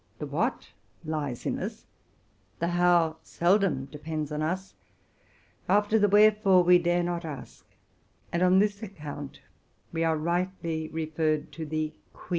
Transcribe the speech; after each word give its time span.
The 0.17 0.25
what 0.25 0.67
lies 1.05 1.45
in 1.45 1.59
us, 1.59 1.85
the 2.57 2.69
how 2.69 3.17
seldom 3.21 3.85
depends 3.85 4.31
on 4.31 4.41
us, 4.41 4.73
after 5.69 5.99
the 5.99 6.07
wherefore 6.07 6.63
we 6.63 6.79
dare 6.79 7.03
not 7.03 7.23
ask, 7.23 7.63
and 8.31 8.41
on 8.41 8.57
this 8.57 8.81
account 8.81 9.41
we 9.93 10.03
are 10.03 10.17
rightly 10.17 10.87
referred 10.89 11.51
to 11.51 11.67
the 11.67 11.93
quia. 12.15 12.29